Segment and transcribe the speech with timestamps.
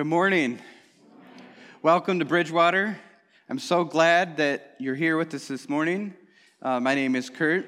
[0.00, 0.58] Good morning.
[1.82, 2.98] Welcome to Bridgewater.
[3.50, 6.14] I'm so glad that you're here with us this morning.
[6.62, 7.66] Uh, my name is Kurt,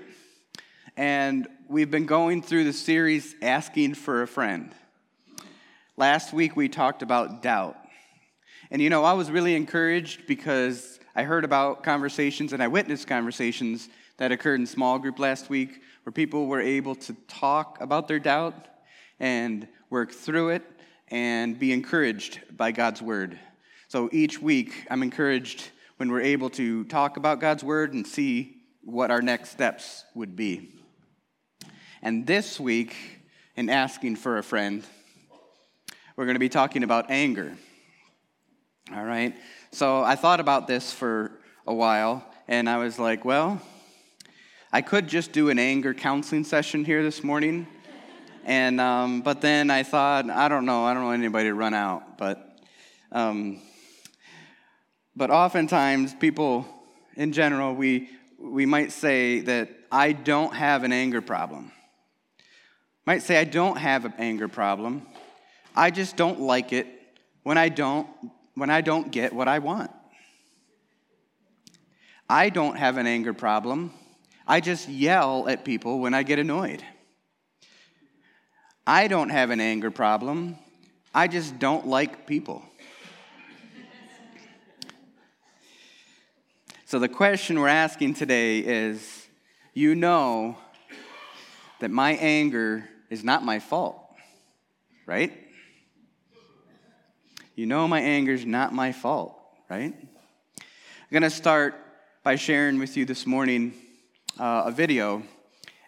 [0.97, 4.75] and we've been going through the series Asking for a Friend.
[5.99, 7.77] Last week we talked about doubt.
[8.71, 13.07] And you know, I was really encouraged because I heard about conversations and I witnessed
[13.07, 18.09] conversations that occurred in small group last week where people were able to talk about
[18.09, 18.69] their doubt
[19.21, 20.72] and work through it
[21.13, 23.39] and be encouraged by God's word.
[23.89, 28.57] So each week, I'm encouraged when we're able to talk about God's word and see
[28.83, 30.71] what our next steps would be.
[32.01, 32.97] And this week,
[33.57, 34.83] in asking for a friend,
[36.17, 37.59] we're going to be talking about anger.
[38.91, 39.37] All right?
[39.71, 41.31] So I thought about this for
[41.67, 43.61] a while, and I was like, well,
[44.73, 47.67] I could just do an anger counseling session here this morning.
[48.45, 51.75] And, um, but then I thought, I don't know, I don't want anybody to run
[51.75, 52.19] out.
[52.19, 52.59] But,
[53.11, 53.61] um,
[55.15, 56.67] but oftentimes, people
[57.17, 61.71] in general, we, we might say that I don't have an anger problem.
[63.05, 65.07] Might say I don't have an anger problem.
[65.75, 66.87] I just don't like it
[67.43, 68.07] when I don't
[68.55, 69.91] when I don't get what I want.
[72.29, 73.93] I don't have an anger problem.
[74.47, 76.85] I just yell at people when I get annoyed.
[78.87, 80.59] I don't have an anger problem.
[81.15, 82.65] I just don't like people.
[86.85, 89.29] so, the question we're asking today is
[89.73, 90.57] you know
[91.79, 94.03] that my anger is not my fault,
[95.07, 95.33] right?
[97.55, 99.39] You know my anger is not my fault,
[99.71, 99.95] right?
[99.95, 101.75] I'm going to start
[102.25, 103.75] by sharing with you this morning
[104.41, 105.23] uh, a video.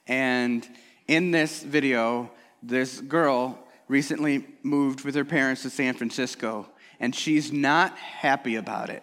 [0.06, 0.69] And
[1.08, 2.31] in this video,
[2.67, 8.91] this girl recently moved with her parents to San Francisco, and she's not happy about
[8.91, 9.03] it.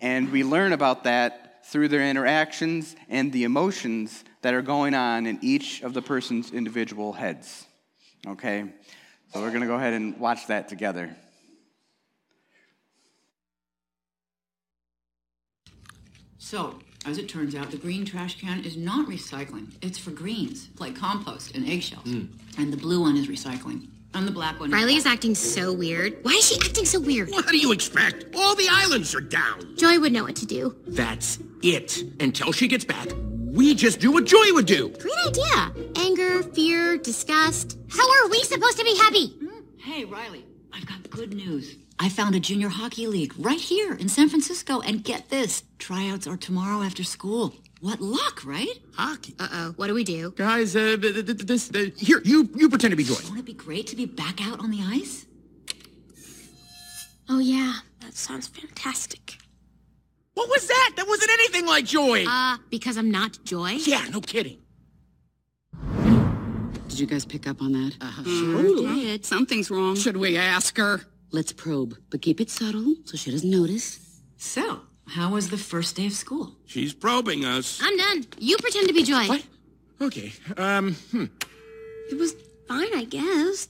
[0.00, 5.26] And we learn about that through their interactions and the emotions that are going on
[5.26, 7.66] in each of the person's individual heads.
[8.26, 8.66] Okay?
[9.32, 11.16] So we're going to go ahead and watch that together.
[16.38, 19.72] So, as it turns out, the green trash can is not recycling.
[19.80, 22.04] It's for greens, like compost and eggshells.
[22.06, 22.28] Mm.
[22.58, 23.86] And the blue one is recycling.
[24.14, 25.04] And the black one Riley is.
[25.04, 26.18] is acting so weird.
[26.22, 27.30] Why is she acting so weird?
[27.30, 28.34] What do you expect?
[28.34, 29.76] All the islands are down.
[29.76, 30.74] Joy would know what to do.
[30.86, 32.02] That's it.
[32.20, 33.08] Until she gets back,
[33.44, 34.88] we just do what Joy would do.
[34.88, 35.90] Great idea.
[35.96, 37.78] Anger, fear, disgust.
[37.90, 39.26] How are we supposed to be happy?
[39.28, 39.60] Hmm?
[39.78, 41.76] Hey, Riley, I've got good news.
[41.98, 44.80] I found a junior hockey league right here in San Francisco.
[44.80, 47.54] And get this tryouts are tomorrow after school.
[47.80, 48.78] What luck, right?
[48.94, 49.34] Hockey.
[49.38, 50.32] Uh-oh, what do we do?
[50.36, 53.14] Guys, uh, th- th- th- this, uh, here, you, you pretend to be Joy.
[53.28, 55.26] Won't it be great to be back out on the ice?
[57.28, 59.36] Oh yeah, that sounds fantastic.
[60.34, 60.92] What was that?
[60.96, 62.24] That wasn't anything like Joy.
[62.26, 63.72] Uh, because I'm not Joy?
[63.84, 64.58] yeah, no kidding.
[66.88, 67.96] Did you guys pick up on that?
[68.00, 68.22] Uh-huh.
[68.24, 69.24] Sure did.
[69.26, 69.96] Something's wrong.
[69.96, 71.02] Should we ask her?
[71.32, 74.20] Let's probe, but keep it subtle so she doesn't notice.
[74.36, 76.56] So, how was the first day of school?
[76.66, 77.80] She's probing us.
[77.82, 78.26] I'm done.
[78.38, 79.26] You pretend to be Joy.
[79.26, 79.44] What?
[80.00, 81.24] Okay, um, hmm.
[82.10, 82.34] It was
[82.68, 83.68] fine, I guess.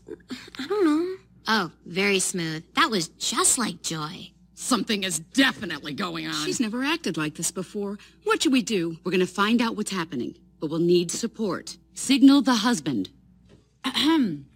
[0.58, 1.16] I don't know.
[1.48, 2.64] Oh, very smooth.
[2.74, 4.32] That was just like Joy.
[4.54, 6.34] Something is definitely going on.
[6.44, 7.98] She's never acted like this before.
[8.24, 8.96] What should we do?
[9.04, 11.76] We're gonna find out what's happening, but we'll need support.
[11.94, 13.10] Signal the husband.
[13.84, 14.46] Ahem.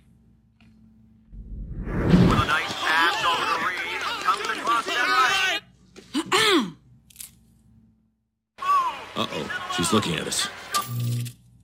[9.20, 10.48] Uh-oh, she's looking at us.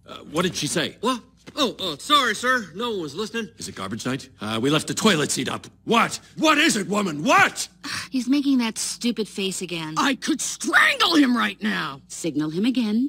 [0.07, 0.99] Uh, what did she say?
[1.01, 1.23] What?
[1.57, 2.67] Oh, uh, sorry, sir.
[2.75, 3.49] No one was listening.
[3.57, 4.29] Is it garbage night?
[4.43, 5.67] Uh, we left the toilet seat up.
[5.85, 6.21] What?
[6.37, 7.25] What is it, woman?
[7.25, 7.67] What?
[8.11, 9.95] He's making that stupid face again.
[9.97, 12.03] I could strangle him right now.
[12.09, 13.09] Signal him again.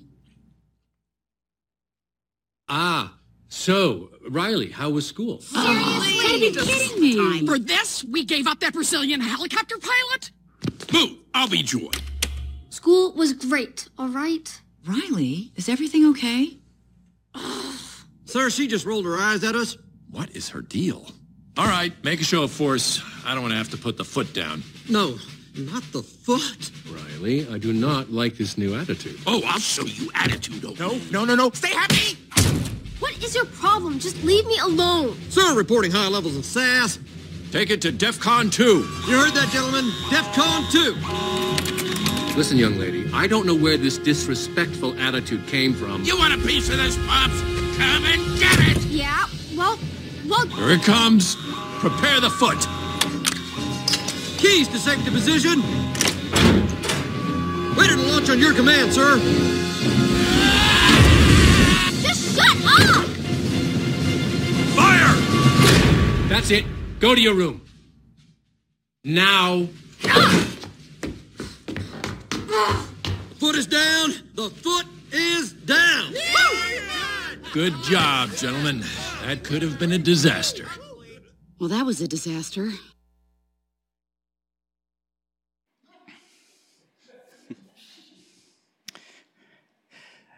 [2.69, 3.17] Ah,
[3.49, 5.41] so, Riley, how was school?
[5.53, 7.45] Gotta be kidding me.
[7.45, 10.31] For this, we gave up that Brazilian helicopter pilot?
[10.89, 11.91] Boo, I'll be Joy.
[12.77, 14.61] School was great, all right?
[14.85, 16.59] Riley, is everything okay?
[18.25, 19.75] Sir, she just rolled her eyes at us.
[20.11, 21.09] What is her deal?
[21.57, 23.01] All right, make a show of force.
[23.25, 24.61] I don't want to have to put the foot down.
[24.87, 25.17] No,
[25.55, 26.69] not the foot.
[26.87, 29.17] Riley, I do not like this new attitude.
[29.25, 30.63] Oh, I'll show you attitude.
[30.63, 30.75] oh.
[30.79, 31.49] No, no, no, no.
[31.55, 32.15] Stay happy.
[32.99, 33.97] What is your problem?
[33.97, 35.17] Just leave me alone.
[35.29, 36.99] Sir, reporting high levels of sass.
[37.51, 38.63] Take it to DEFCON 2.
[38.63, 39.85] You heard that, gentlemen?
[40.11, 41.76] DEFCON 2.
[42.37, 46.03] Listen, young lady, I don't know where this disrespectful attitude came from.
[46.03, 47.41] You want a piece of this, Pops?
[47.77, 48.77] Come and get it.
[48.85, 49.25] Yeah,
[49.55, 49.79] well,
[50.27, 51.35] well, Here it comes.
[51.79, 52.59] Prepare the foot.
[54.37, 55.61] Keys to safety position.
[57.75, 59.17] Ready to launch on your command, sir.
[62.03, 63.05] Just shut up!
[64.75, 66.29] Fire!
[66.29, 66.65] That's it.
[66.99, 67.61] Go to your room.
[69.03, 69.67] Now.
[73.37, 74.13] Foot is down.
[74.35, 76.13] The foot is down.
[77.53, 78.83] Good job, gentlemen.
[79.25, 80.65] That could have been a disaster.
[81.59, 82.71] Well, that was a disaster.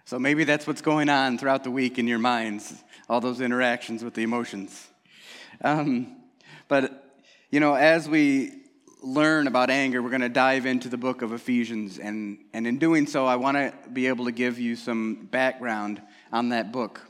[0.06, 2.74] So maybe that's what's going on throughout the week in your minds,
[3.08, 4.88] all those interactions with the emotions.
[5.64, 6.18] Um,
[6.68, 7.14] but,
[7.52, 8.59] you know, as we
[9.02, 12.00] learn about anger, we're going to dive into the book of Ephesians.
[12.00, 16.02] And, and in doing so, I want to be able to give you some background
[16.32, 17.02] on that book.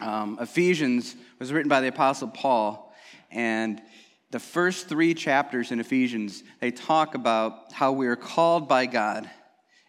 [0.00, 2.94] Um, Ephesians was written by the Apostle Paul,
[3.30, 3.82] and
[4.30, 9.28] the first three chapters in Ephesians, they talk about how we are called by God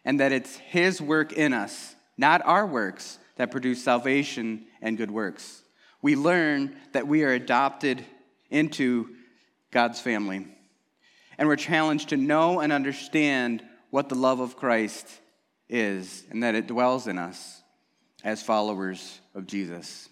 [0.05, 5.09] and that it's His work in us not our works, that produce salvation and good
[5.09, 5.63] works.
[6.01, 8.05] We learn that we are adopted
[8.49, 9.15] into
[9.71, 10.45] God's family.
[11.39, 15.07] And we're challenged to know and understand what the love of Christ
[15.69, 17.63] is and that it dwells in us
[18.25, 20.09] as followers of Jesus.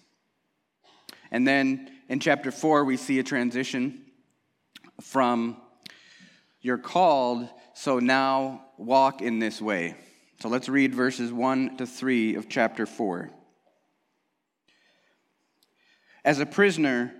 [1.30, 4.06] And then in chapter 4, we see a transition
[5.02, 5.58] from
[6.62, 9.96] you're called, so now walk in this way.
[10.40, 13.30] So let's read verses 1 to 3 of chapter 4.
[16.24, 17.12] As a prisoner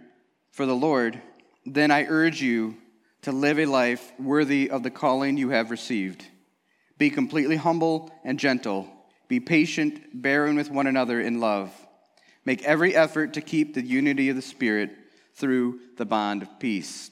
[0.50, 1.20] for the Lord,
[1.66, 2.78] then I urge you
[3.22, 6.24] to live a life worthy of the calling you have received.
[6.98, 8.88] Be completely humble and gentle.
[9.28, 11.72] Be patient, bearing with one another in love.
[12.44, 14.90] Make every effort to keep the unity of the Spirit
[15.34, 17.10] through the bond of peace.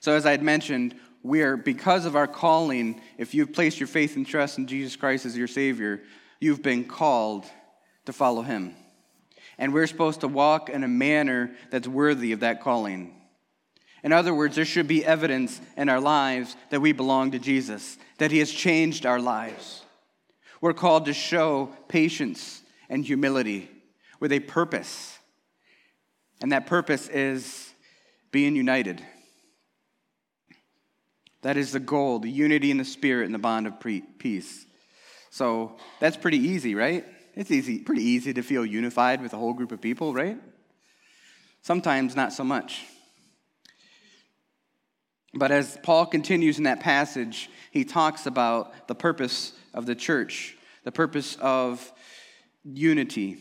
[0.00, 3.86] So, as I had mentioned, we are, because of our calling, if you've placed your
[3.86, 6.02] faith and trust in Jesus Christ as your Savior,
[6.38, 7.44] you've been called
[8.06, 8.74] to follow Him.
[9.58, 13.19] And we're supposed to walk in a manner that's worthy of that calling.
[14.02, 17.98] In other words, there should be evidence in our lives that we belong to Jesus,
[18.18, 19.82] that He has changed our lives.
[20.60, 23.70] We're called to show patience and humility
[24.18, 25.18] with a purpose.
[26.40, 27.72] And that purpose is
[28.30, 29.02] being united.
[31.42, 33.74] That is the goal, the unity in the spirit and the bond of
[34.18, 34.66] peace.
[35.30, 37.04] So that's pretty easy, right?
[37.34, 40.38] It's easy, pretty easy to feel unified with a whole group of people, right?
[41.62, 42.84] Sometimes not so much.
[45.32, 50.56] But as Paul continues in that passage, he talks about the purpose of the church,
[50.84, 51.92] the purpose of
[52.64, 53.38] unity.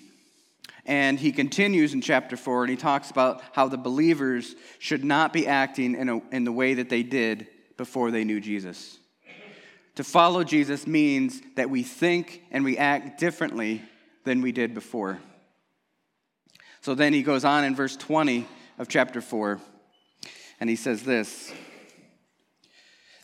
[0.86, 5.34] And he continues in chapter 4 and he talks about how the believers should not
[5.34, 7.48] be acting in, a, in the way that they did
[7.78, 8.98] before they knew Jesus.
[9.96, 13.82] To follow Jesus means that we think and we act differently
[14.24, 15.20] than we did before.
[16.82, 18.48] So then he goes on in verse 20
[18.78, 19.60] of chapter 4,
[20.60, 21.52] and he says this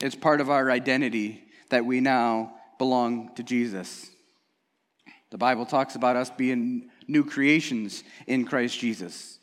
[0.00, 4.10] It's part of our identity that we now belong to Jesus.
[5.30, 9.38] The Bible talks about us being new creations in Christ Jesus.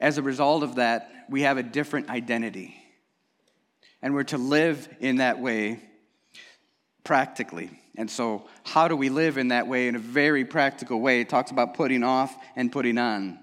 [0.00, 2.76] As a result of that, we have a different identity
[4.02, 5.80] and we're to live in that way
[7.04, 7.70] practically.
[7.96, 11.20] And so, how do we live in that way in a very practical way?
[11.20, 13.38] It talks about putting off and putting on.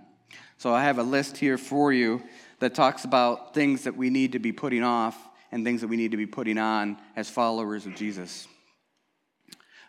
[0.58, 2.24] So, I have a list here for you
[2.60, 5.16] that talks about things that we need to be putting off
[5.52, 8.48] and things that we need to be putting on as followers of Jesus.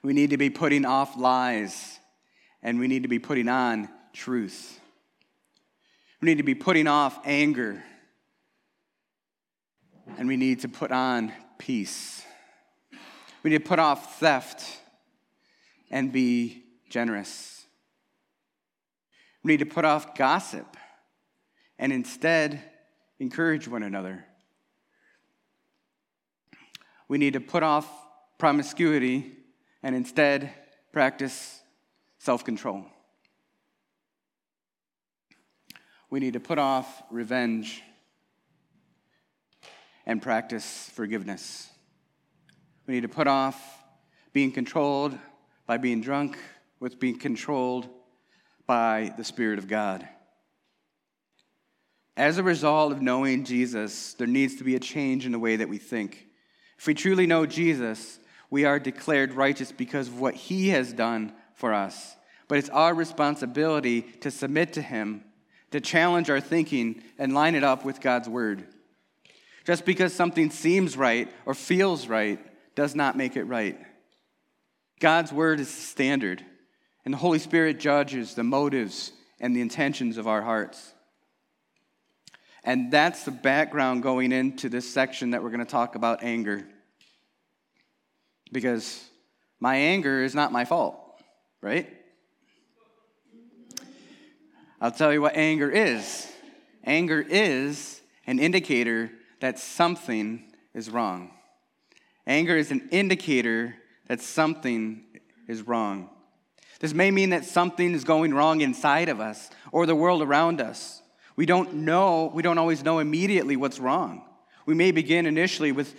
[0.02, 1.98] We need to be putting off lies,
[2.62, 4.80] and we need to be putting on truth.
[6.20, 7.82] We need to be putting off anger
[10.18, 12.22] and we need to put on peace.
[13.42, 14.78] We need to put off theft
[15.90, 17.64] and be generous.
[19.42, 20.76] We need to put off gossip
[21.78, 22.62] and instead
[23.18, 24.24] encourage one another.
[27.10, 27.90] We need to put off
[28.38, 29.32] promiscuity
[29.82, 30.54] and instead
[30.92, 31.60] practice
[32.20, 32.84] self control.
[36.08, 37.82] We need to put off revenge
[40.06, 41.68] and practice forgiveness.
[42.86, 43.60] We need to put off
[44.32, 45.18] being controlled
[45.66, 46.38] by being drunk
[46.78, 47.88] with being controlled
[48.68, 50.08] by the Spirit of God.
[52.16, 55.56] As a result of knowing Jesus, there needs to be a change in the way
[55.56, 56.28] that we think.
[56.80, 58.18] If we truly know Jesus,
[58.48, 62.16] we are declared righteous because of what he has done for us.
[62.48, 65.22] But it's our responsibility to submit to him,
[65.72, 68.66] to challenge our thinking, and line it up with God's word.
[69.66, 72.40] Just because something seems right or feels right
[72.74, 73.78] does not make it right.
[75.00, 76.42] God's word is the standard,
[77.04, 80.94] and the Holy Spirit judges the motives and the intentions of our hearts.
[82.64, 86.66] And that's the background going into this section that we're going to talk about anger.
[88.52, 89.02] Because
[89.58, 90.98] my anger is not my fault,
[91.62, 91.88] right?
[94.80, 96.26] I'll tell you what anger is
[96.84, 100.42] anger is an indicator that something
[100.74, 101.30] is wrong.
[102.26, 103.74] Anger is an indicator
[104.08, 105.04] that something
[105.46, 106.10] is wrong.
[106.80, 110.60] This may mean that something is going wrong inside of us or the world around
[110.60, 110.99] us.
[111.40, 114.26] We don't know, we don't always know immediately what's wrong.
[114.66, 115.94] We may begin initially with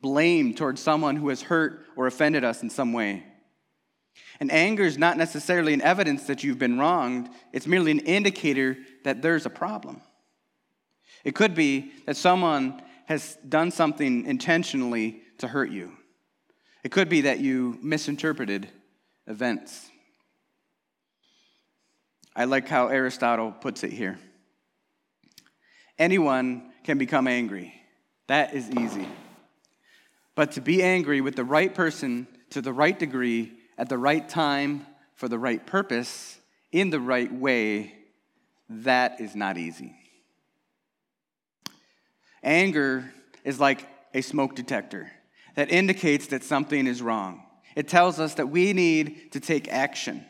[0.00, 3.22] blame towards someone who has hurt or offended us in some way.
[4.40, 8.76] And anger is not necessarily an evidence that you've been wronged, it's merely an indicator
[9.04, 10.00] that there's a problem.
[11.22, 15.92] It could be that someone has done something intentionally to hurt you,
[16.82, 18.66] it could be that you misinterpreted
[19.28, 19.88] events.
[22.34, 24.18] I like how Aristotle puts it here.
[25.98, 27.74] Anyone can become angry.
[28.26, 29.06] That is easy.
[30.34, 34.28] But to be angry with the right person to the right degree, at the right
[34.28, 36.38] time, for the right purpose,
[36.72, 37.94] in the right way,
[38.68, 39.94] that is not easy.
[42.42, 43.12] Anger
[43.44, 45.10] is like a smoke detector
[45.54, 47.42] that indicates that something is wrong.
[47.76, 50.24] It tells us that we need to take action.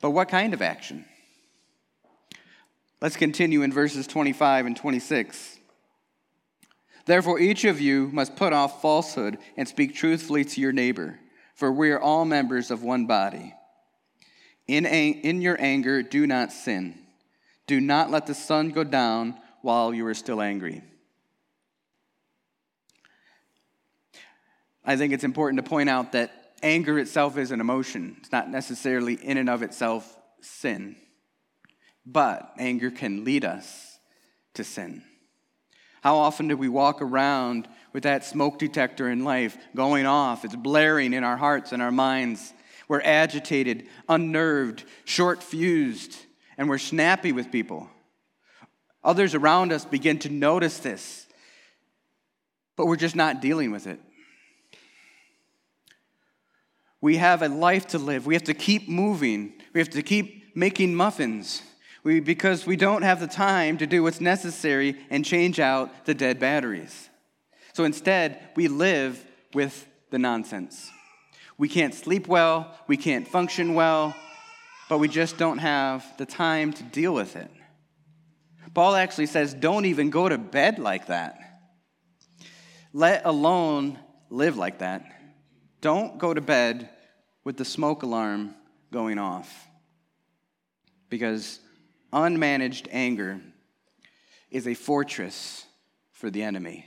[0.00, 1.04] But what kind of action?
[3.04, 5.58] Let's continue in verses 25 and 26.
[7.04, 11.20] Therefore, each of you must put off falsehood and speak truthfully to your neighbor,
[11.54, 13.52] for we are all members of one body.
[14.66, 16.98] In, in your anger, do not sin.
[17.66, 20.80] Do not let the sun go down while you are still angry.
[24.82, 28.16] I think it's important to point out that anger itself is an emotion.
[28.20, 30.96] It's not necessarily in and of itself sin.
[32.06, 33.98] But anger can lead us
[34.54, 35.02] to sin.
[36.02, 40.44] How often do we walk around with that smoke detector in life going off?
[40.44, 42.52] It's blaring in our hearts and our minds.
[42.88, 46.14] We're agitated, unnerved, short fused,
[46.58, 47.88] and we're snappy with people.
[49.02, 51.26] Others around us begin to notice this,
[52.76, 53.98] but we're just not dealing with it.
[57.00, 58.26] We have a life to live.
[58.26, 59.54] We have to keep moving.
[59.72, 61.62] We have to keep making muffins
[62.04, 66.14] we, because we don't have the time to do what's necessary and change out the
[66.14, 67.08] dead batteries.
[67.72, 70.90] So instead, we live with the nonsense.
[71.56, 74.14] We can't sleep well, we can't function well,
[74.88, 77.50] but we just don't have the time to deal with it.
[78.74, 81.38] Paul actually says, don't even go to bed like that,
[82.92, 83.98] let alone
[84.30, 85.04] live like that.
[85.80, 86.90] Don't go to bed
[87.44, 88.54] with the smoke alarm
[88.90, 89.68] going off
[91.08, 91.60] because
[92.14, 93.40] unmanaged anger
[94.50, 95.64] is a fortress
[96.12, 96.86] for the enemy.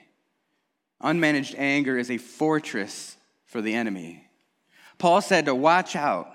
[1.03, 4.27] Unmanaged anger is a fortress for the enemy.
[4.98, 6.34] Paul said to watch out.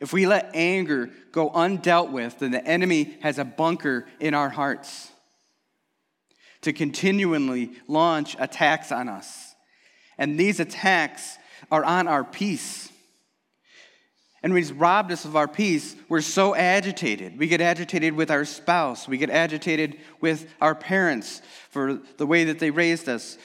[0.00, 4.48] If we let anger go undealt with, then the enemy has a bunker in our
[4.48, 5.10] hearts
[6.62, 9.54] to continually launch attacks on us.
[10.16, 11.36] And these attacks
[11.70, 12.90] are on our peace.
[14.42, 17.38] And when he's robbed us of our peace, we're so agitated.
[17.38, 19.08] We get agitated with our spouse.
[19.08, 23.36] We get agitated with our parents for the way that they raised us.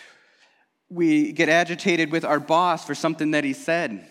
[0.89, 4.07] We get agitated with our boss for something that he said.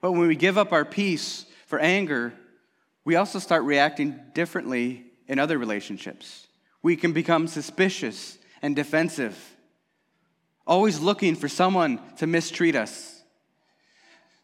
[0.00, 2.32] But when we give up our peace for anger,
[3.04, 6.46] we also start reacting differently in other relationships.
[6.82, 9.36] We can become suspicious and defensive,
[10.66, 13.15] always looking for someone to mistreat us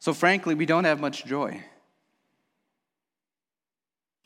[0.03, 1.63] so, frankly, we don't have much joy.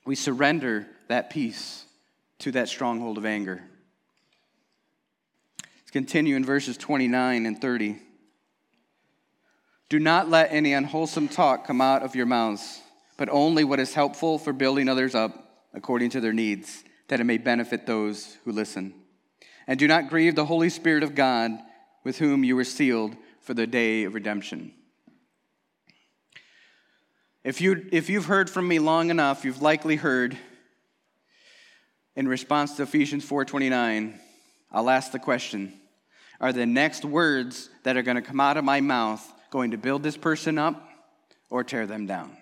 [0.07, 1.85] We surrender that peace
[2.39, 3.63] to that stronghold of anger.
[5.63, 7.99] Let's continue in verses 29 and 30.
[9.91, 12.81] Do not let any unwholesome talk come out of your mouths,
[13.19, 17.25] but only what is helpful for building others up according to their needs, that it
[17.25, 18.95] may benefit those who listen.
[19.67, 21.51] And do not grieve the Holy Spirit of God,
[22.03, 24.73] with whom you were sealed for the day of redemption.
[27.47, 30.37] If, you, if you've heard from me long enough, you've likely heard
[32.17, 34.19] in response to Ephesians 4:29,
[34.73, 35.73] I'll ask the question,
[36.41, 39.79] are the next words that are going to come out of my mouth going to
[39.79, 40.89] build this person up
[41.49, 42.37] or tear them down?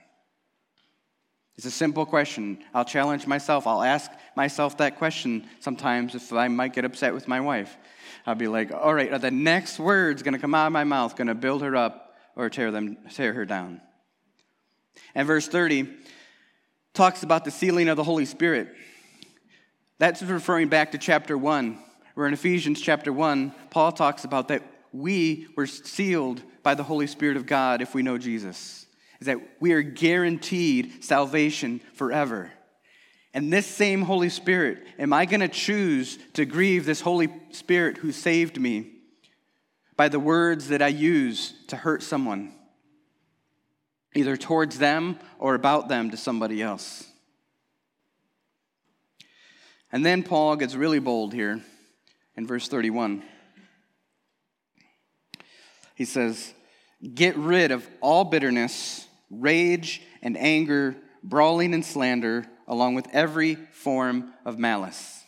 [1.57, 2.65] It's a simple question.
[2.73, 3.67] I'll challenge myself.
[3.67, 7.77] I'll ask myself that question sometimes if I might get upset with my wife.
[8.27, 10.85] I'll be like, all right, are the next words going to come out of my
[10.85, 13.83] mouth going to build her up or tear, them, tear her down?
[15.15, 15.89] And verse 30
[16.93, 18.75] talks about the sealing of the Holy Spirit.
[19.99, 21.79] That's referring back to chapter 1,
[22.15, 27.07] where in Ephesians chapter 1, Paul talks about that we were sealed by the Holy
[27.07, 28.85] Spirit of God if we know Jesus
[29.21, 32.53] is that we are guaranteed salvation forever.
[33.33, 37.99] And this same Holy Spirit, am I going to choose to grieve this Holy Spirit
[37.99, 38.93] who saved me
[39.97, 42.55] by the words that I use to hurt someone,
[44.15, 47.05] either towards them or about them to somebody else?
[49.93, 51.61] And then Paul gets really bold here
[52.37, 53.23] in verse 31.
[55.95, 56.53] He says,
[57.15, 64.33] Get rid of all bitterness rage and anger, brawling and slander, along with every form
[64.45, 65.23] of malice.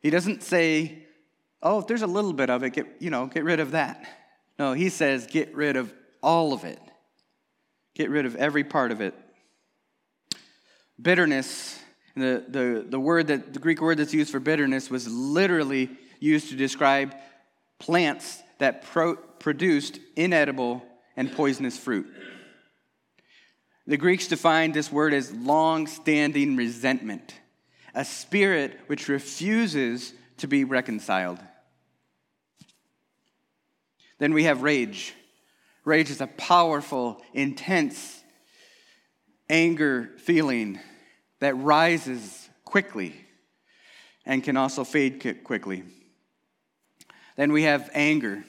[0.00, 1.06] He doesn't say,
[1.62, 4.06] oh, if there's a little bit of it, get, you know, get rid of that.
[4.58, 5.92] No, he says, get rid of
[6.22, 6.80] all of it.
[7.98, 9.12] Get rid of every part of it.
[11.02, 11.76] Bitterness,
[12.14, 15.90] the, the, the word that the Greek word that's used for bitterness was literally
[16.20, 17.12] used to describe
[17.80, 20.84] plants that pro- produced inedible
[21.16, 22.06] and poisonous fruit.
[23.88, 27.34] The Greeks defined this word as long standing resentment,
[27.96, 31.40] a spirit which refuses to be reconciled.
[34.18, 35.14] Then we have rage.
[35.88, 38.22] Rage is a powerful, intense
[39.48, 40.78] anger feeling
[41.40, 43.14] that rises quickly
[44.26, 45.84] and can also fade quickly.
[47.36, 48.44] Then we have anger.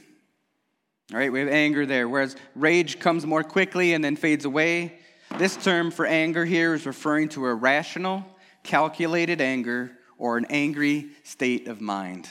[1.14, 5.00] All right, we have anger there, whereas rage comes more quickly and then fades away.
[5.38, 8.26] This term for anger here is referring to a rational,
[8.64, 12.28] calculated anger or an angry state of mind.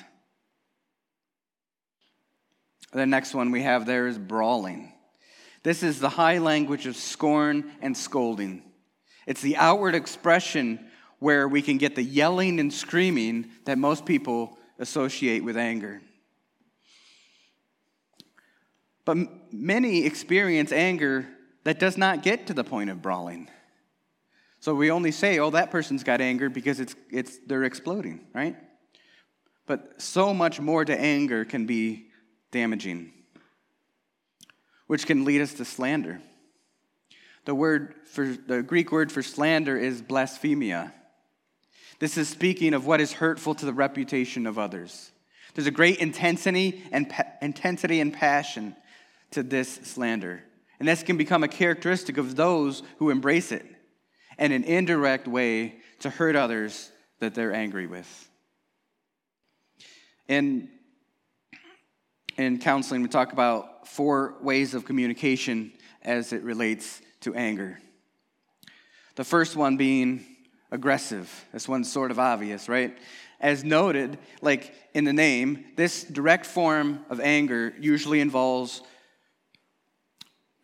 [2.92, 4.92] The next one we have there is brawling.
[5.68, 8.62] This is the high language of scorn and scolding.
[9.26, 10.80] It's the outward expression
[11.18, 16.00] where we can get the yelling and screaming that most people associate with anger.
[19.04, 19.18] But
[19.52, 21.28] many experience anger
[21.64, 23.50] that does not get to the point of brawling.
[24.60, 28.56] So we only say, oh, that person's got anger because it's, it's, they're exploding, right?
[29.66, 32.06] But so much more to anger can be
[32.52, 33.12] damaging,
[34.88, 36.20] which can lead us to slander.
[37.44, 40.92] The word for the Greek word for slander is blasphemia.
[42.00, 45.10] This is speaking of what is hurtful to the reputation of others.
[45.54, 48.76] There's a great intensity and pa- intensity and passion
[49.30, 50.42] to this slander.
[50.78, 53.66] And this can become a characteristic of those who embrace it
[54.38, 58.30] and an indirect way to hurt others that they're angry with.
[60.28, 60.68] In,
[62.36, 65.72] in counseling, we talk about four ways of communication
[66.02, 67.78] as it relates to anger.
[69.16, 70.24] The first one being
[70.70, 71.46] aggressive.
[71.52, 72.96] This one's sort of obvious, right?
[73.40, 78.82] As noted, like in the name, this direct form of anger usually involves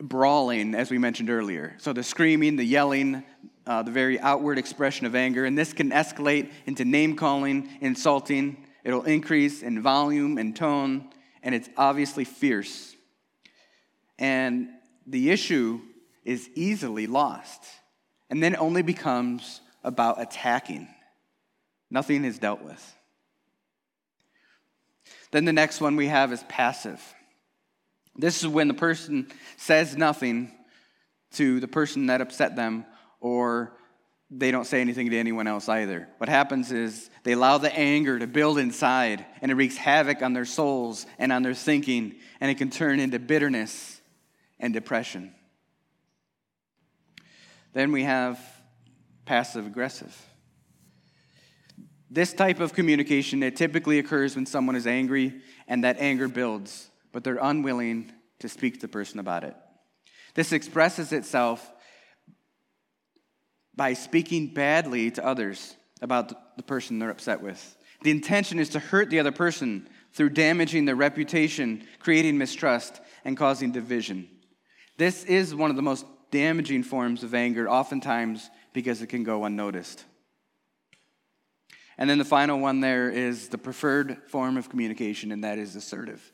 [0.00, 1.74] brawling, as we mentioned earlier.
[1.78, 3.24] So the screaming, the yelling,
[3.66, 5.44] uh, the very outward expression of anger.
[5.44, 8.64] And this can escalate into name calling, insulting.
[8.82, 11.10] It'll increase in volume and tone,
[11.42, 12.94] and it's obviously fierce.
[14.18, 14.68] And
[15.06, 15.80] the issue
[16.24, 17.62] is easily lost.
[18.30, 20.88] And then it only becomes about attacking.
[21.90, 22.94] Nothing is dealt with.
[25.30, 27.02] Then the next one we have is passive.
[28.16, 30.52] This is when the person says nothing
[31.32, 32.86] to the person that upset them,
[33.20, 33.76] or
[34.30, 36.08] they don't say anything to anyone else either.
[36.18, 40.32] What happens is they allow the anger to build inside, and it wreaks havoc on
[40.32, 44.00] their souls and on their thinking, and it can turn into bitterness
[44.58, 45.34] and depression.
[47.72, 48.38] Then we have
[49.24, 50.16] passive aggressive.
[52.10, 56.90] This type of communication it typically occurs when someone is angry and that anger builds
[57.14, 59.54] but they're unwilling to speak to the person about it.
[60.34, 61.72] This expresses itself
[63.76, 67.76] by speaking badly to others about the person they're upset with.
[68.02, 73.36] The intention is to hurt the other person through damaging their reputation, creating mistrust, and
[73.36, 74.28] causing division.
[74.96, 79.44] This is one of the most damaging forms of anger, oftentimes because it can go
[79.44, 80.04] unnoticed.
[81.96, 85.76] And then the final one there is the preferred form of communication, and that is
[85.76, 86.32] assertive.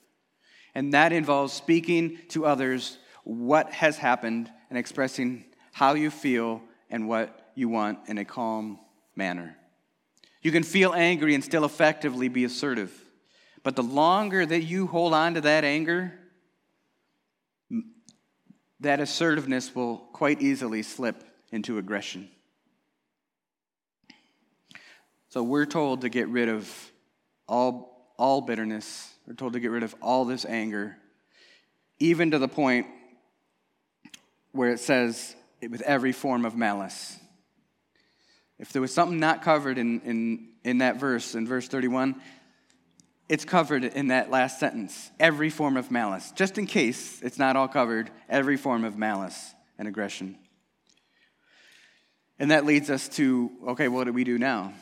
[0.75, 7.09] And that involves speaking to others what has happened and expressing how you feel and
[7.09, 8.79] what you want in a calm
[9.17, 9.57] manner.
[10.43, 12.93] You can feel angry and still effectively be assertive.
[13.63, 16.19] But the longer that you hold on to that anger,
[18.81, 22.29] that assertiveness will quite easily slip into aggression.
[25.29, 26.69] So we're told to get rid of
[27.47, 29.13] all, all bitterness.
[29.27, 30.97] We're told to get rid of all this anger,
[31.99, 32.87] even to the point
[34.53, 37.17] where it says, with every form of malice.
[38.59, 42.21] If there was something not covered in, in, in that verse, in verse 31,
[43.31, 46.33] it's covered in that last sentence every form of malice.
[46.33, 50.37] Just in case it's not all covered, every form of malice and aggression.
[52.41, 54.73] And that leads us to okay, what do we do now?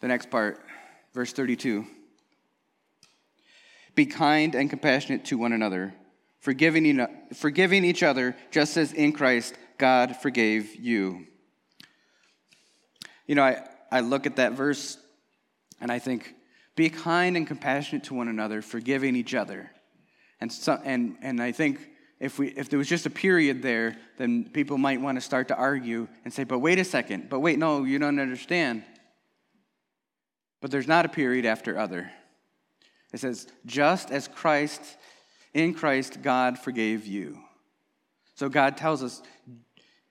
[0.00, 0.64] The next part,
[1.12, 1.86] verse 32.
[3.96, 5.92] Be kind and compassionate to one another,
[6.38, 11.26] forgiving, forgiving each other, just as in Christ God forgave you.
[13.26, 14.98] You know, I, I look at that verse
[15.80, 16.33] and I think,
[16.76, 19.70] be kind and compassionate to one another, forgiving each other.
[20.40, 21.78] And, so, and, and I think
[22.20, 25.48] if, we, if there was just a period there, then people might want to start
[25.48, 28.82] to argue and say, but wait a second, but wait, no, you don't understand.
[30.60, 32.10] But there's not a period after other.
[33.12, 34.80] It says, just as Christ,
[35.52, 37.38] in Christ, God forgave you.
[38.34, 39.22] So God tells us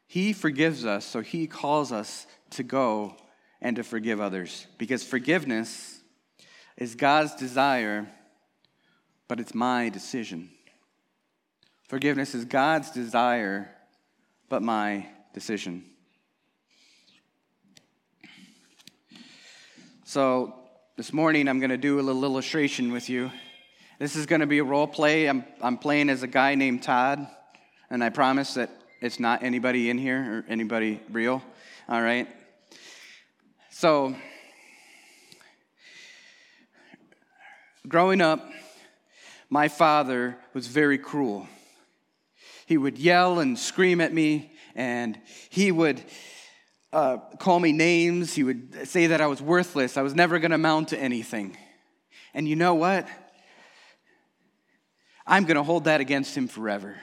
[0.07, 3.15] He forgives us, so He calls us to go
[3.61, 4.67] and to forgive others.
[4.77, 5.92] Because forgiveness
[6.77, 8.07] is God's desire,
[9.27, 10.49] but it's my decision.
[11.87, 13.69] Forgiveness is God's desire,
[14.49, 15.85] but my decision.
[20.05, 20.55] So,
[20.95, 23.31] this morning I'm going to do a little illustration with you.
[23.99, 25.27] This is going to be a role play.
[25.27, 27.27] I'm, I'm playing as a guy named Todd,
[27.89, 28.69] and I promise that
[29.01, 31.41] it's not anybody in here or anybody real.
[31.89, 32.27] All right?
[33.69, 34.15] So,
[37.87, 38.49] growing up,
[39.49, 41.47] my father was very cruel.
[42.65, 45.19] He would yell and scream at me, and
[45.49, 46.01] he would
[46.91, 48.33] uh, call me names.
[48.33, 49.97] He would say that I was worthless.
[49.97, 51.57] I was never going to amount to anything.
[52.33, 53.07] And you know what?
[55.25, 56.97] I'm going to hold that against him forever.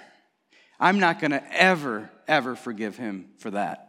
[0.79, 3.87] I'm not going to ever, ever forgive him for that.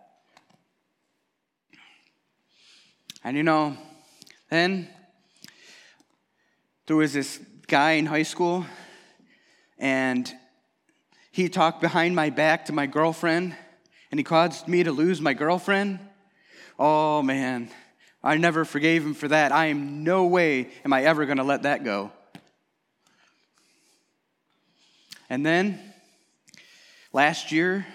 [3.23, 3.77] And you know,
[4.49, 4.89] then
[6.88, 8.65] there was this guy in high school,
[9.78, 10.32] and
[11.32, 13.56] he talked behind my back to my girlfriend,
[14.10, 16.00] and he caused me to lose my girlfriend.
[16.78, 17.70] Oh man,
[18.24, 19.52] I never forgave him for that.
[19.52, 22.12] I am no way am I ever going to let that go.
[25.30, 25.80] And then
[27.13, 27.86] last year,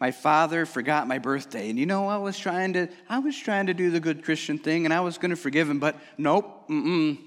[0.00, 1.70] my father forgot my birthday.
[1.70, 4.58] And you know, I was trying to, I was trying to do the good Christian
[4.58, 7.18] thing and I was going to forgive him, but nope, mm-mm.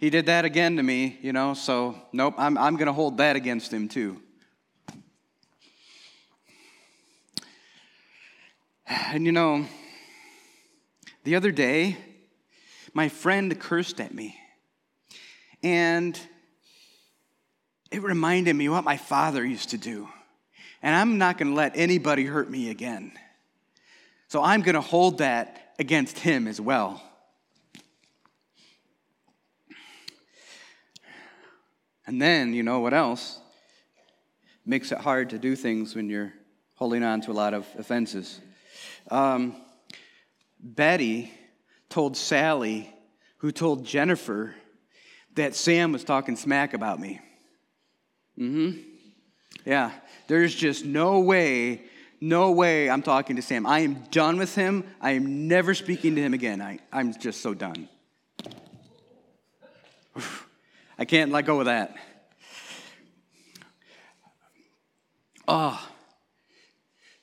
[0.00, 3.18] He did that again to me, you know, so nope, I'm, I'm going to hold
[3.18, 4.20] that against him too.
[8.86, 9.66] And you know,
[11.22, 11.96] the other day,
[12.92, 14.36] my friend cursed at me.
[15.62, 16.18] And
[17.92, 20.08] it reminded me what my father used to do
[20.82, 23.12] and I'm not going to let anybody hurt me again.
[24.28, 27.02] So I'm going to hold that against him as well.
[32.10, 33.38] And then, you know what else?
[34.66, 36.32] Makes it hard to do things when you're
[36.74, 38.40] holding on to a lot of offenses.
[39.12, 39.54] Um,
[40.58, 41.32] Betty
[41.88, 42.92] told Sally,
[43.36, 44.56] who told Jennifer,
[45.36, 47.20] that Sam was talking smack about me.
[48.36, 48.80] Mm hmm.
[49.64, 49.92] Yeah,
[50.26, 51.82] there's just no way,
[52.20, 53.64] no way I'm talking to Sam.
[53.64, 54.82] I am done with him.
[55.00, 56.60] I am never speaking to him again.
[56.60, 57.88] I, I'm just so done.
[61.00, 61.96] I can't let go of that.
[65.48, 65.84] Oh,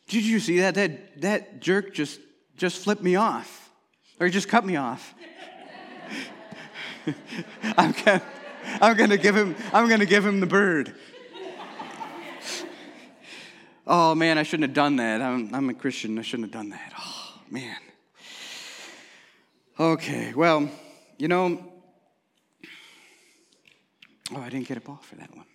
[0.09, 0.75] did you see that?
[0.75, 2.19] That, that jerk just,
[2.57, 3.69] just flipped me off,
[4.19, 5.15] or just cut me off.
[7.77, 8.21] I'm gonna,
[8.81, 10.93] I'm gonna give him, I'm gonna give him the bird
[13.87, 15.21] oh man, I shouldn't have done that.
[15.21, 16.19] I'm, I'm a Christian.
[16.19, 16.93] I shouldn't have done that.
[16.99, 17.77] Oh man.
[19.79, 20.69] Okay, well,
[21.17, 21.63] you know,
[24.35, 25.45] oh, I didn't get a ball for that one.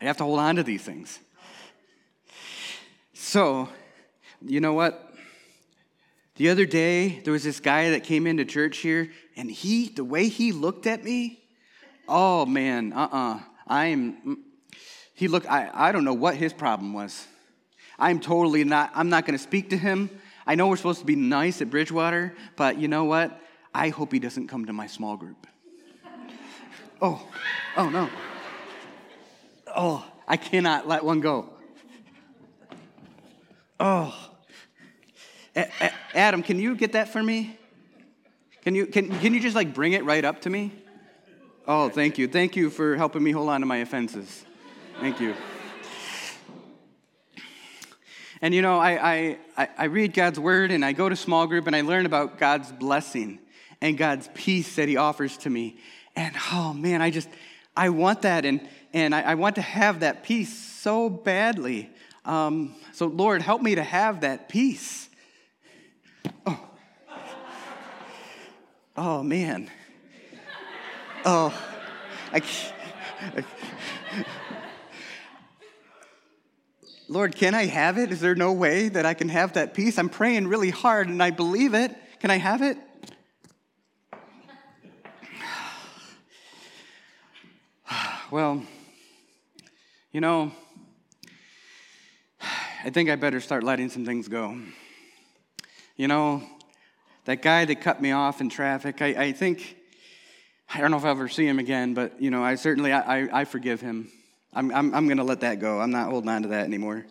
[0.00, 1.18] I have to hold on to these things.
[3.12, 3.68] So,
[4.44, 5.14] you know what?
[6.36, 10.04] The other day, there was this guy that came into church here, and he, the
[10.04, 11.42] way he looked at me,
[12.08, 13.34] oh man, uh uh-uh.
[13.36, 13.40] uh.
[13.66, 14.44] I am,
[15.14, 17.26] he looked, I, I don't know what his problem was.
[17.98, 20.10] I'm totally not, I'm not going to speak to him.
[20.46, 23.40] I know we're supposed to be nice at Bridgewater, but you know what?
[23.72, 25.46] I hope he doesn't come to my small group.
[27.00, 27.26] Oh,
[27.76, 28.08] oh no.
[29.76, 31.50] Oh, I cannot let one go.
[33.80, 34.14] Oh.
[35.56, 37.58] A- A- Adam, can you get that for me?
[38.62, 40.72] Can you, can, can you just like bring it right up to me?
[41.66, 42.28] Oh, thank you.
[42.28, 44.44] Thank you for helping me hold on to my offenses.
[45.00, 45.34] Thank you.
[48.40, 51.66] And you know, I, I, I read God's word and I go to small group
[51.66, 53.38] and I learn about God's blessing
[53.80, 55.78] and God's peace that He offers to me.
[56.16, 57.28] And oh man, I just,
[57.76, 61.90] I want that and, and I, I want to have that peace so badly.
[62.24, 65.08] Um, so, Lord, help me to have that peace.
[66.46, 66.60] Oh,
[68.96, 69.70] oh man.
[71.24, 71.52] Oh,
[72.32, 72.42] I,
[73.20, 73.44] I
[77.08, 78.10] Lord, can I have it?
[78.10, 79.98] Is there no way that I can have that peace?
[79.98, 81.94] I'm praying really hard and I believe it.
[82.20, 82.78] Can I have it?
[88.34, 88.64] Well,
[90.10, 90.50] you know,
[92.84, 94.58] I think I better start letting some things go.
[95.96, 96.42] You know,
[97.26, 99.76] that guy that cut me off in traffic, I, I think,
[100.68, 103.20] I don't know if I'll ever see him again, but, you know, I certainly, I,
[103.20, 104.10] I, I forgive him.
[104.52, 105.80] I'm, I'm, I'm going to let that go.
[105.80, 107.06] I'm not holding on to that anymore.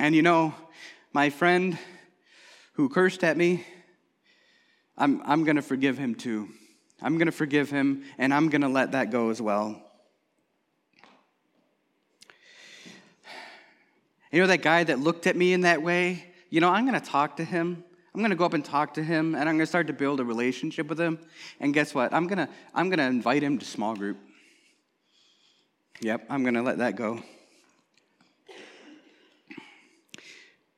[0.00, 0.54] And you know,
[1.12, 1.76] my friend
[2.72, 3.66] who cursed at me,
[4.96, 6.48] I'm, I'm going to forgive him too.
[7.02, 9.80] I'm going to forgive him, and I'm going to let that go as well.
[14.32, 17.00] You know, that guy that looked at me in that way, you know, I'm going
[17.00, 17.84] to talk to him.
[18.14, 19.92] I'm going to go up and talk to him, and I'm going to start to
[19.92, 21.18] build a relationship with him.
[21.60, 22.12] And guess what?
[22.12, 24.18] I'm going to, I'm going to invite him to small group.
[26.00, 27.22] Yep, I'm going to let that go.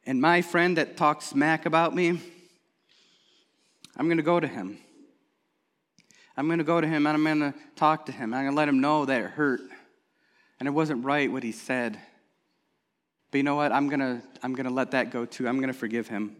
[0.04, 2.20] And my friend that talks smack about me,
[3.96, 4.78] I'm going to go to him.
[6.36, 8.34] I'm going to go to him and I'm going to talk to him.
[8.34, 9.60] I'm going to let him know that it hurt
[10.58, 11.98] and it wasn't right what he said.
[13.30, 13.72] But you know what?
[13.72, 15.48] I'm going to I'm going to let that go too.
[15.48, 16.36] I'm going to forgive him.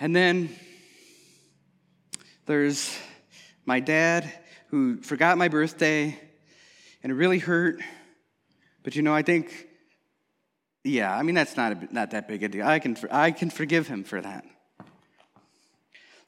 [0.00, 0.50] And then
[2.46, 2.96] there's
[3.66, 4.32] my dad
[4.68, 6.18] who forgot my birthday,
[7.02, 7.80] and it really hurt.
[8.82, 9.66] But you know, I think,
[10.84, 12.66] yeah, I mean, that's not, a, not that big a deal.
[12.66, 14.44] I can, I can forgive him for that.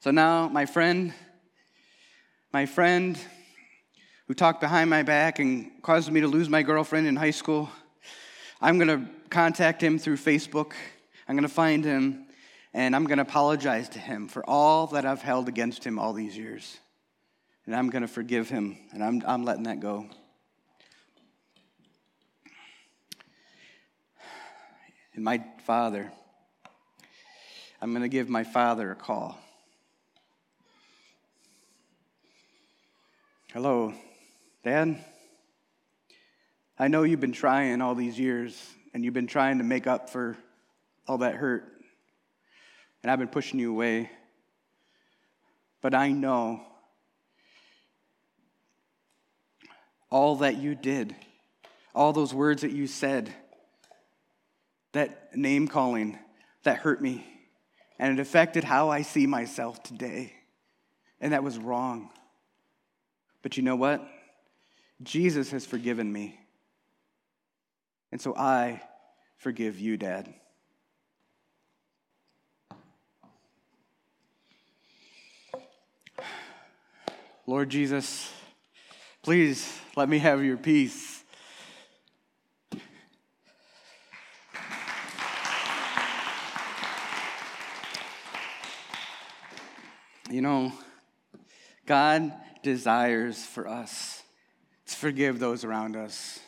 [0.00, 1.14] So now, my friend,
[2.52, 3.18] my friend
[4.26, 7.70] who talked behind my back and caused me to lose my girlfriend in high school,
[8.60, 10.72] I'm going to contact him through Facebook.
[11.28, 12.26] I'm going to find him,
[12.74, 16.12] and I'm going to apologize to him for all that I've held against him all
[16.12, 16.78] these years
[17.70, 20.06] and I'm going to forgive him, and I'm, I'm letting that go.
[25.14, 26.10] And my father,
[27.80, 29.38] I'm going to give my father a call.
[33.52, 33.92] Hello,
[34.62, 35.04] Dad.
[36.78, 38.56] I know you've been trying all these years,
[38.94, 40.36] and you've been trying to make up for
[41.08, 41.64] all that hurt.
[43.02, 44.08] And I've been pushing you away.
[45.80, 46.60] But I know
[50.10, 51.16] all that you did,
[51.92, 53.34] all those words that you said,
[54.92, 56.20] that name calling
[56.62, 57.26] that hurt me.
[57.98, 60.34] And it affected how I see myself today.
[61.20, 62.10] And that was wrong.
[63.42, 64.06] But you know what?
[65.02, 66.38] Jesus has forgiven me.
[68.12, 68.82] And so I
[69.38, 70.34] forgive you, Dad.
[77.46, 78.32] Lord Jesus,
[79.22, 81.22] Please let me have your peace.
[90.30, 90.72] You know,
[91.84, 94.22] God desires for us
[94.86, 96.40] to forgive those around us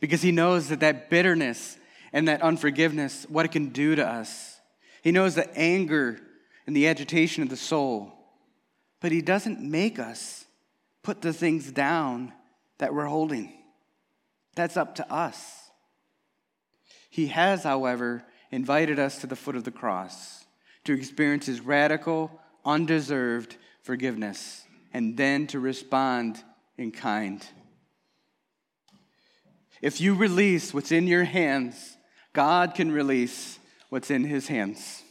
[0.00, 1.78] because He knows that that bitterness
[2.12, 4.60] and that unforgiveness, what it can do to us.
[5.02, 6.20] He knows the anger
[6.66, 8.12] and the agitation of the soul,
[9.00, 10.44] but He doesn't make us
[11.02, 12.32] put the things down
[12.78, 13.52] that we're holding.
[14.54, 15.70] That's up to us.
[17.10, 20.44] He has, however, invited us to the foot of the cross
[20.84, 24.61] to experience his radical, undeserved forgiveness
[24.92, 26.42] and then to respond
[26.76, 27.46] in kind.
[29.80, 31.96] If you release what's in your hands,
[32.32, 35.02] God can release what's in his hands.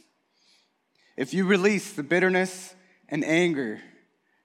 [1.16, 2.74] If you release the bitterness
[3.08, 3.80] and anger,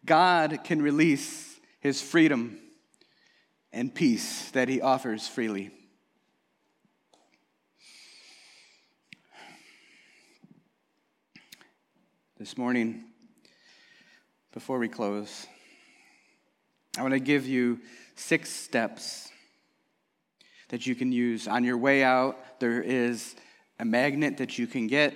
[0.05, 2.59] God can release his freedom
[3.71, 5.71] and peace that he offers freely.
[12.37, 13.06] This morning,
[14.57, 15.45] before we close,
[16.97, 17.79] I want to give you
[18.15, 19.29] six steps
[20.69, 21.47] that you can use.
[21.47, 23.35] On your way out, there is
[23.77, 25.15] a magnet that you can get,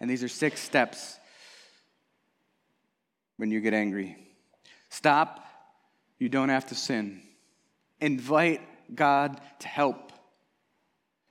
[0.00, 1.18] and these are six steps
[3.36, 4.16] when you get angry.
[4.88, 5.46] Stop,
[6.18, 7.20] you don't have to sin.
[8.00, 8.62] Invite
[8.94, 10.10] God to help.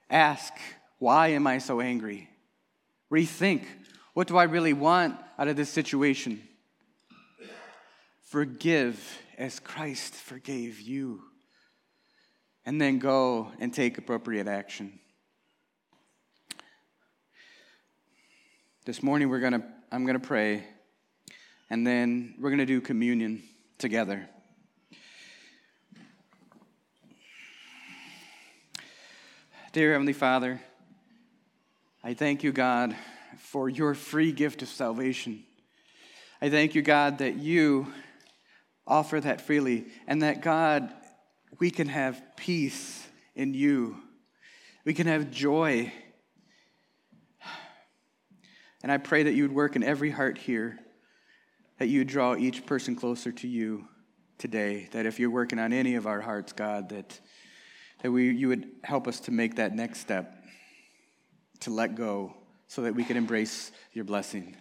[0.08, 0.54] Ask,
[1.00, 2.30] why am I so angry?
[3.12, 3.64] Rethink,
[4.14, 6.40] what do I really want out of this situation?
[8.34, 11.22] Forgive as Christ forgave you.
[12.66, 15.00] And then go and take appropriate action.
[18.88, 20.64] This morning we're going to I'm going to pray
[21.70, 23.44] and then we're going to do communion
[23.78, 24.28] together.
[29.74, 30.60] Dear Heavenly Father,
[32.04, 32.96] I thank you, God,
[33.38, 35.44] for your free gift of salvation.
[36.42, 37.94] I thank you, God, that you
[38.86, 40.94] offer that freely and that, God,
[41.60, 43.98] we can have peace in you.
[44.86, 45.92] We can have joy.
[48.82, 50.78] And I pray that you would work in every heart here,
[51.80, 53.88] that you would draw each person closer to you
[54.38, 54.90] today.
[54.92, 57.20] That if you're working on any of our hearts, God, that,
[58.02, 60.44] that we, you would help us to make that next step,
[61.62, 62.36] to let go,
[62.68, 64.58] so that we can embrace your blessing.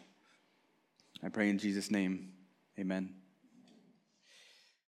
[1.25, 2.33] I pray in Jesus' name,
[2.79, 3.22] amen.